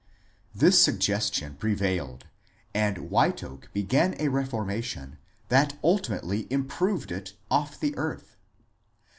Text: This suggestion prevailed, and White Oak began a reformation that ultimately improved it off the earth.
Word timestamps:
This 0.55 0.81
suggestion 0.81 1.57
prevailed, 1.57 2.25
and 2.73 3.11
White 3.11 3.43
Oak 3.43 3.69
began 3.71 4.15
a 4.17 4.29
reformation 4.29 5.19
that 5.49 5.77
ultimately 5.83 6.47
improved 6.51 7.11
it 7.11 7.33
off 7.51 7.79
the 7.79 7.95
earth. 7.95 8.35